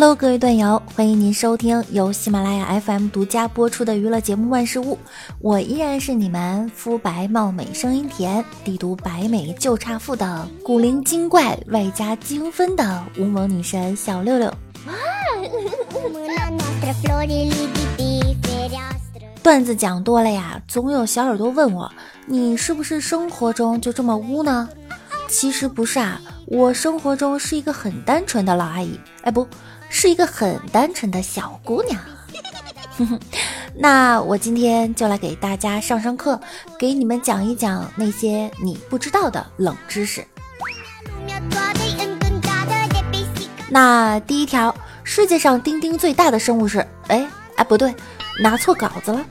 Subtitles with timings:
[0.00, 4.94] Hello，各位段友，欢迎您收听由喜马拉雅 FM 独家播出的娱乐节目《万事屋》，
[5.40, 14.54] 我依然是你们肤白貌美、声音甜、帝都白美就差富的古灵精怪外加精分的无萌女神小六六。
[19.42, 21.90] 段子讲多了呀，总有小耳朵问我，
[22.24, 24.68] 你是不是生活中就这么污呢？
[25.26, 29.44] 其实不是啊，我生活中是一个很单纯的老阿姨，哎不。
[29.90, 32.00] 是一个很单纯的小姑娘，
[33.74, 36.40] 那我今天就来给大家上上课，
[36.78, 40.24] 给你们讲一讲那些你不知道的冷知识。
[43.70, 46.78] 那第一条，世界上丁丁最大的生物是？
[47.08, 47.26] 哎
[47.56, 47.94] 哎，不对，
[48.40, 49.24] 拿错稿子了。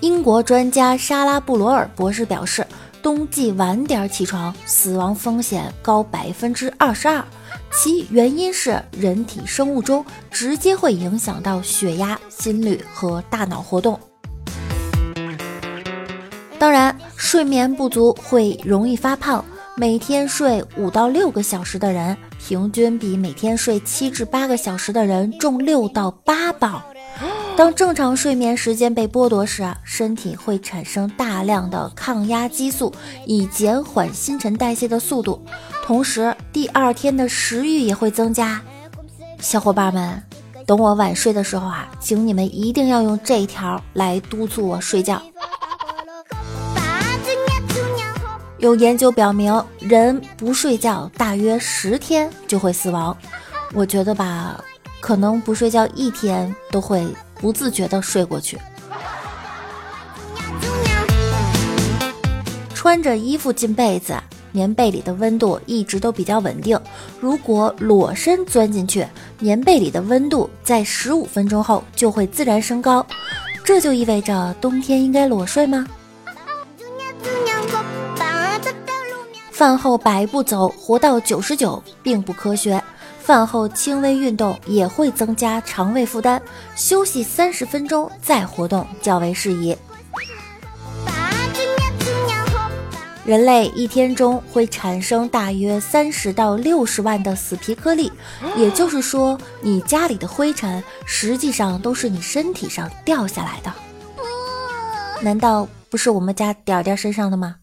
[0.00, 2.66] 英国专家莎拉布罗尔博士表示。
[3.06, 7.24] 冬季晚点起床，死亡风险高百分之二十二，
[7.72, 13.96] 其原因是人体生物钟直接会影响到血压、心率和大脑活动。
[16.58, 19.44] 当然，睡眠不足会容易发胖。
[19.76, 26.82] 每天睡五到六个小时的人，平均比每天睡七至八个小时的人重六到八磅。
[27.56, 32.92] 当正常睡眠时间被剥夺时，身体会产生大量的抗压激素，
[33.24, 35.42] 以减缓新陈代谢的速度。
[35.82, 38.60] 同时，第二天的食欲也会增加。
[39.40, 40.22] 小伙伴们，
[40.66, 45.22] 等我晚睡的时候啊，请你们一定要用这一条来督促我睡觉。
[48.58, 53.16] 有研究表明，人不睡觉大约十天就会死亡。
[53.72, 54.62] 我觉得吧，
[55.00, 57.06] 可能不睡觉一天都会。
[57.38, 58.58] 不自觉地睡过去，
[62.74, 64.14] 穿着衣服进被子，
[64.52, 66.80] 棉被里的温度一直都比较稳定。
[67.20, 69.06] 如果裸身钻进去，
[69.38, 73.04] 棉被里的温度在十五分钟后就会自然升高。
[73.64, 75.86] 这就意味着冬天应该裸睡吗？
[79.50, 82.82] 饭后百步走，活到九十九，并不科学。
[83.26, 86.40] 饭后轻微运动也会增加肠胃负担，
[86.76, 89.76] 休息三十分钟再活动较为适宜。
[93.24, 98.12] 人类一天中会产生大约三十到六十万的死皮颗粒，
[98.56, 103.72] 也就是说，你家里的灰尘实际上都是你身体上掉下来的。
[105.20, 107.56] 难道不是我们家点点身上的吗？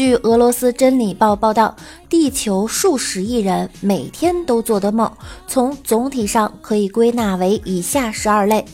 [0.00, 1.76] 据俄罗斯《真理报》报道，
[2.08, 5.12] 地球数十亿人每天都做的梦，
[5.46, 8.64] 从总体上可以归纳为以下十二类：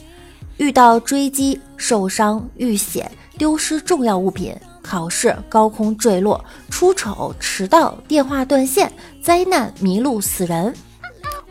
[0.59, 10.72] 遇到追击、受伤、遇险、丢失重要物品、考试高空坠落、出丑、迟到、电话断线、灾难、迷路、死人。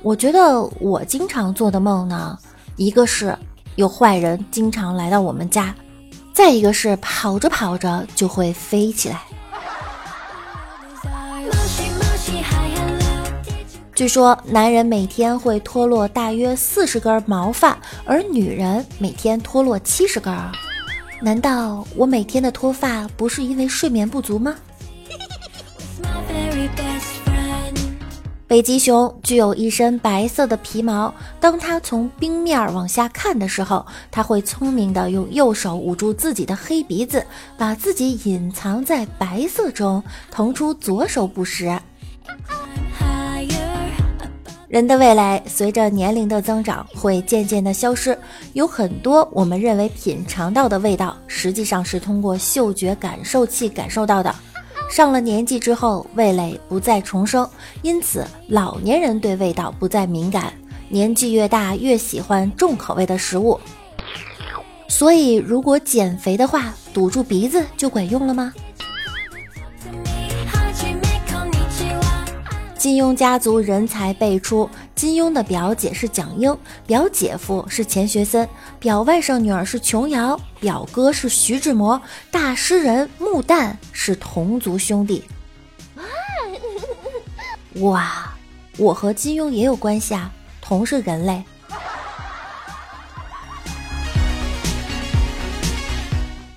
[0.01, 2.39] 我觉得我经常做的梦呢，
[2.77, 3.37] 一个是
[3.75, 5.75] 有坏人经常来到我们家，
[6.33, 9.21] 再一个是跑着跑着就会飞起来。
[13.95, 20.35] 据说男人每天会脱落大约四十根毛发，而女人每天脱落七十根。
[21.21, 24.53] 难道我每天的脱发不是因为睡眠不足吗？
[28.47, 37.25] 北极熊具有一身白色的皮毛，当它从冰面往下看的时候，它会聪明的用右手捂住自己的黑鼻子，
[37.57, 41.79] 把自己隐藏在白色中，腾出左手捕食。
[44.75, 48.19] 人的味蕾随着年龄的增长会渐渐的消失，
[48.51, 54.35] 有很多我们认为品尝到的味道，实际上是通过嗅觉感受器感受到的。
[54.91, 57.49] 上了年纪之后，味蕾不再重生，
[57.83, 60.51] 因此老年人对味道不再敏感，
[60.89, 63.57] 年纪越大越喜欢重口味的食物。
[64.89, 68.53] 所以，如果减肥的话，堵住鼻子就管用了吗？
[72.85, 76.55] 金庸家族人才辈出，金庸的表姐是蒋英，
[76.85, 78.47] 表姐夫是钱学森，
[78.77, 81.99] 表外甥女儿是琼瑶，表哥是徐志摩，
[82.29, 85.23] 大诗人穆旦是同族兄弟。
[87.77, 88.31] 哇，
[88.77, 90.31] 我和金庸也有关系啊，
[90.61, 91.43] 同是人类。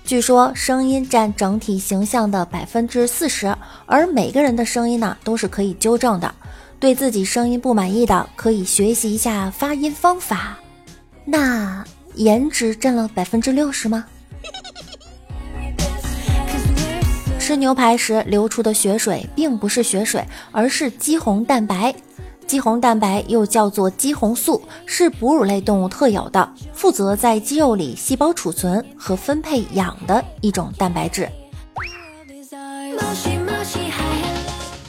[0.09, 6.33] 据说声音占整体形象的百分之四十，而每个人的声音呢都是可以纠正的。
[6.79, 10.57] 对自己声音不满意的，可以学习一下发音方法。
[11.25, 11.85] 那
[12.15, 14.03] 颜值占了百分之六十吗？
[17.37, 21.93] 吃牛排时流出的血水并不是血水，而是肌红蛋白。
[22.49, 31.29] 肌红蛋白又叫做肌红素，是哺乳类动物特有的，负责在肌肉里细胞储存和分配氧的一种蛋白质。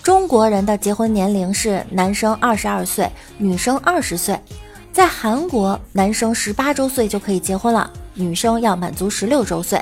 [0.03, 4.41] 中国人的结婚年龄是男生二十二岁，女生二十岁。
[4.91, 9.79] 在韩国，男生十八周岁就可以结婚了，女生要满足十六周岁。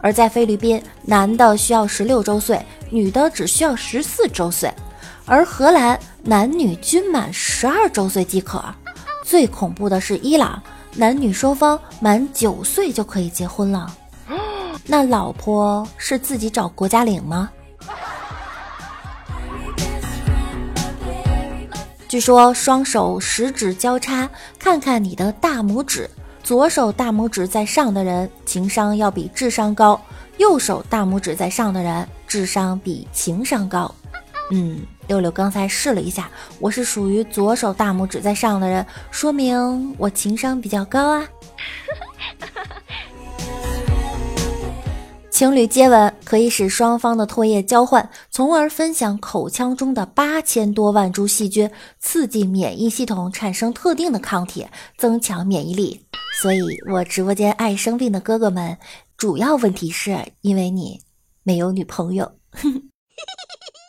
[0.00, 2.60] 而在菲律宾，男的需要十六周岁，
[2.90, 4.68] 女的只需要十四周岁；
[5.30, 8.60] 而荷兰，男女均满十二周岁即可。
[9.22, 10.60] 最恐怖的是伊朗，
[10.96, 13.86] 男女双方满九岁就可以结婚了。
[14.86, 17.48] 那老婆是自己找国家领吗？
[22.08, 24.28] 据说双手食指交叉，
[24.58, 26.10] 看看你的大拇指。
[26.42, 30.00] 左手大拇指在上的人情商要比智商高，
[30.38, 33.94] 右手大拇指在上的人智商比情商高。
[34.50, 41.28] 嗯，六六刚才试了一下，我是属于左手大拇指在上的人，说明我情商比较高啊。
[45.30, 54.66] 情侣接吻可以使双方的唾液交换，从而分享口腔中的八千多万株细菌，刺激免疫系统产生特定的抗体，
[54.98, 56.04] 增强免疫力。
[56.42, 56.60] 所以，
[56.90, 58.76] 我直播间爱生病的哥哥们，
[59.16, 61.00] 主要问题是因为你
[61.42, 62.32] 没有女朋友。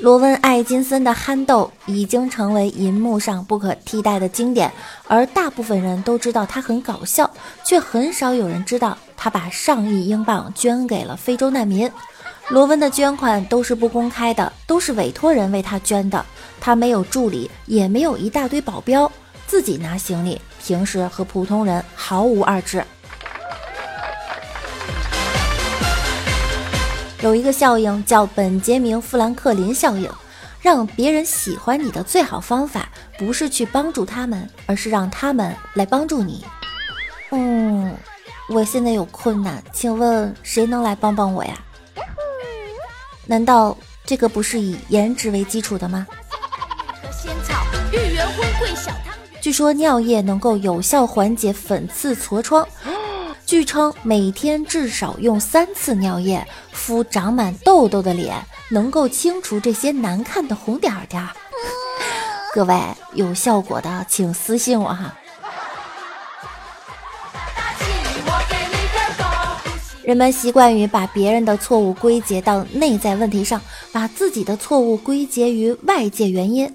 [0.00, 4.72] 罗温·艾金森的憨豆已经成为银幕上不可替代的经典，
[5.08, 7.28] 而大部分人都知道他很搞笑，
[7.64, 11.90] 却很少有人知道他把上亿英镑捐给了非洲难民。
[12.48, 16.24] 罗温的捐款都是不公开的，都是委托人为他捐的。
[16.60, 19.10] 他没有助理，也没有一大堆保镖，
[19.48, 22.84] 自己拿行李，平时和普通人毫无二致。
[27.28, 30.10] 有一个效应叫本杰明·富兰克林效应，
[30.62, 32.88] 让别人喜欢你的最好方法
[33.18, 36.42] 不是去帮助他们，而是让他们来帮助你。
[37.30, 37.94] 嗯，
[38.48, 41.58] 我现在有困难，请问谁能来帮帮我呀？
[43.26, 43.76] 难道
[44.06, 46.06] 这个不是以颜值为基础的吗？
[49.42, 52.66] 据说尿液能够有效缓解粉刺痤疮。
[53.48, 58.36] 据称，每天至少用三次尿液敷长满痘痘的脸，
[58.70, 61.26] 能够清除这些难看的红点点。
[62.52, 62.78] 各位
[63.14, 65.16] 有效果的，请私信我哈。
[70.02, 73.58] 人们习惯于把别人的错误归结到内在问题上，
[73.90, 76.70] 把自己的错误归结于外界原因。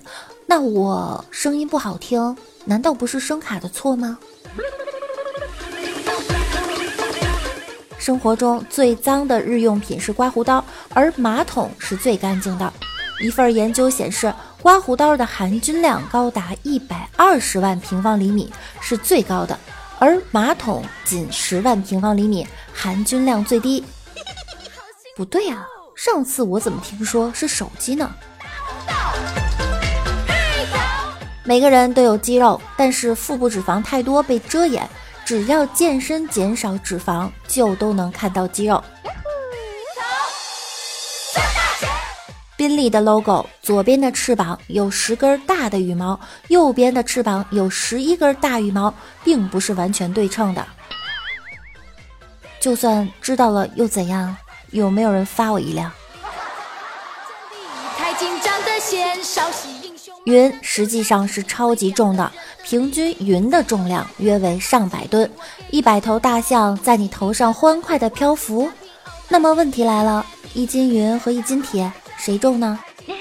[0.48, 2.36] 那我声音不好听，
[2.66, 4.18] 难道不是声卡的错吗？
[8.04, 10.62] 生活中最脏的日用品是刮胡刀，
[10.94, 12.74] 而马桶是最干净的。
[13.22, 19.58] 一份研究显示，刮胡刀的含菌量高达一百二十万平方厘米，是最高的，
[20.00, 23.82] 而马桶仅十万平方厘米，含菌量最低。
[25.16, 28.12] 不对呀，上次我怎么听说是手机呢？
[31.46, 34.86] 每个人都有肌肉，但是腹部脂肪太多被遮掩。
[35.26, 38.84] 只要健身减少脂肪，就都能看到肌肉。
[42.56, 50.66] 宾利的 logo，左边的翅膀有十根大的羽毛，右边的翅膀有十一根大羽毛，并不是完全对称的。
[52.60, 54.36] 就算知道了又怎样？
[54.72, 55.92] 有没有人发我一辆？
[57.98, 59.83] 太紧张的线，少洗
[60.26, 62.32] 云实际上是超级重的，
[62.64, 65.30] 平均云的重量约为上百吨。
[65.70, 68.70] 一百头大象在你头上欢快的漂浮，
[69.28, 72.80] 那么问题来了：一斤云和一斤铁谁重呢？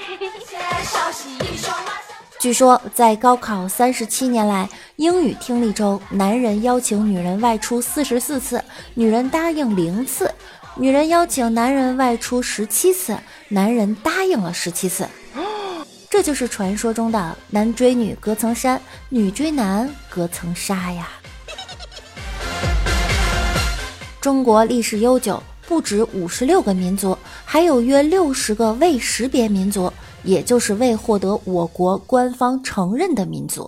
[2.39, 10.27] 据说在高考三十七年来，英语听力中，男人邀请女人外出四十四次，女人答应零次；
[10.75, 13.17] 女人邀请男人外出十七次，
[13.49, 15.07] 男人答应了十七次。
[16.13, 18.79] 这就是传说中的男追女隔层山，
[19.09, 21.09] 女追男隔层纱呀。
[24.21, 29.91] 中国历史悠久，不止五十六个民族，还有约六十个未识别民族。
[30.23, 33.67] 也就是未获得我国官方承认的民族。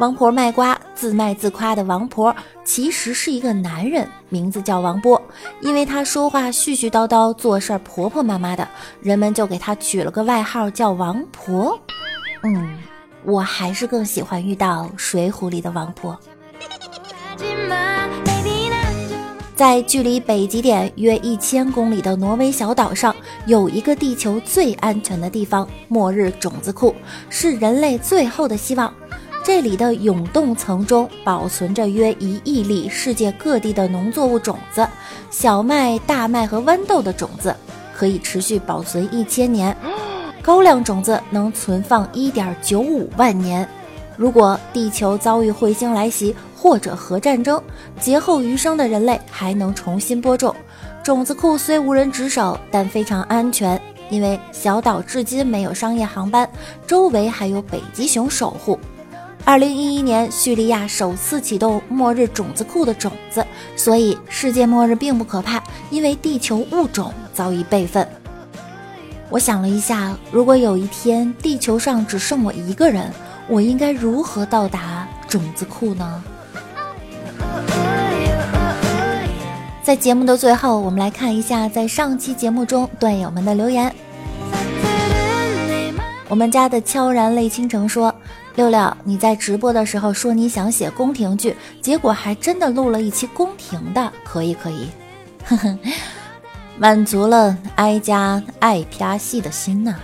[0.00, 5.20] 王婆卖瓜，自卖自夸的王婆其实是一个男人，名字叫王波。
[5.60, 8.66] 因为他说话絮絮叨叨，做事儿婆婆妈妈的，
[9.02, 11.78] 人们就给他取了个外号叫王婆。
[12.44, 12.78] 嗯，
[13.24, 16.18] 我还是更喜欢遇到《水浒》里的王婆。
[19.54, 23.14] 在距离北极点约一千公里的挪威小岛上，
[23.44, 26.94] 有一个地球最安全的地方——末日种子库，
[27.28, 28.90] 是人类最后的希望。
[29.42, 34.86] 这里的永冻层中保存着约一亿粒世界各地的农作物种子，
[35.30, 37.54] 小麦、大麦和豌豆的种子
[37.94, 39.74] 可以持续保存一千年，
[40.42, 43.66] 高粱种子能存放一点九五万年。
[44.14, 47.60] 如果地球遭遇彗星来袭或者核战争，
[47.98, 50.54] 劫后余生的人类还能重新播种。
[51.02, 53.80] 种子库虽无人值守，但非常安全，
[54.10, 56.46] 因为小岛至今没有商业航班，
[56.86, 58.78] 周围还有北极熊守护。
[59.50, 68.08] 二零一一年，叙利亚首次启动末日种子库的种子，所以世界末日并不可怕，因为地球物种早已备份。
[69.28, 73.12] 我想了一下，如果有一天地球上只剩我一个人，
[73.48, 76.22] 我应该如何到达种子库呢？
[79.82, 83.92] 在节目的最后，我们来看一下在上期节目中段友们的留言。
[86.28, 88.14] 我们家的悄然泪倾城说。
[88.56, 94.88] 六六，你在直播的时候说你想写宫廷剧，结果还真的录了一期宫廷的，可以可以，
[95.46, 95.78] 哼哼，
[96.76, 99.94] 满足了哀家爱啪戏的心呐。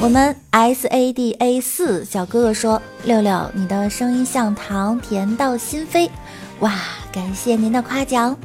[0.00, 6.10] 我们 S A D A 四小哥哥说，六六，你的声音像糖，甜到心扉，
[6.60, 6.70] 哇，
[7.10, 8.36] 感谢您的夸奖。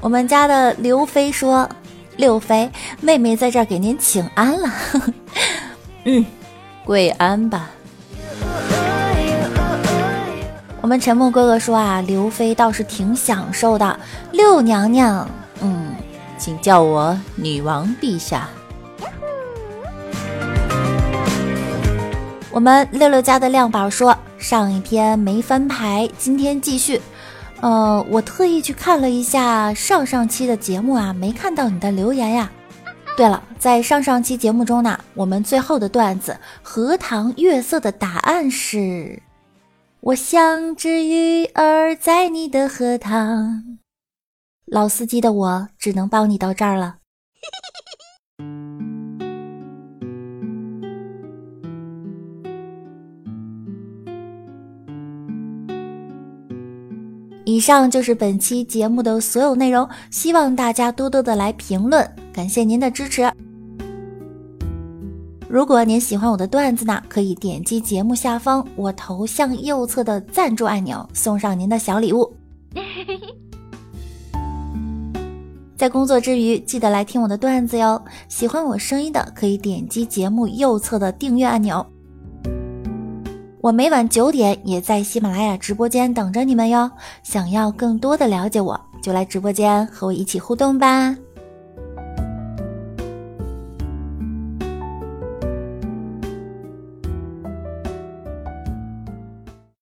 [0.00, 1.66] 我们家的刘飞说。
[2.16, 2.70] 六妃
[3.00, 4.70] 妹妹在这儿给您请安了，
[6.04, 6.24] 嗯，
[6.84, 7.70] 跪安吧。
[10.80, 13.98] 我们沉默哥哥说啊，刘妃倒是挺享受的。
[14.30, 15.28] 六娘娘，
[15.60, 15.94] 嗯，
[16.38, 18.48] 请叫我女王陛下。
[22.52, 27.00] 我们六六家的亮宝说，上一天没翻牌，今天继续。
[27.60, 32.50] 呃，我特意去看了一下上上期的节目啊，没看到你的留言呀。
[33.16, 39.22] 对了，在上上期节目中呢，我们最后的段子“荷塘月色”的答案是：
[40.00, 43.78] 我像只鱼儿在你的荷塘。
[44.66, 46.96] 老司机的我只能帮你到这儿了。
[57.48, 63.30] 以上就是本期节目的所有内容，希望大家多多的来评论，感谢您的支持。
[65.48, 72.34] 如果您喜欢我的段子呢，可以点击节目下方我头像右侧的赞助按钮，送上您的小礼物。
[75.78, 78.04] 在工作之余，记得来听我的段子哟。
[78.28, 81.86] 喜欢我声音的，可以点击节目右侧的订阅按钮。
[83.66, 86.88] 我每晚九点也在喜马拉雅直播间等着你们哟。
[87.24, 91.16] 想要更多的了解我，就来直播间和我一起互动吧。